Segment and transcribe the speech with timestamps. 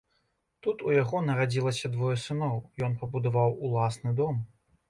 [0.67, 2.57] Тут у яго нарадзілася двое сыноў,
[2.89, 4.43] ён пабудаваў уласны дом.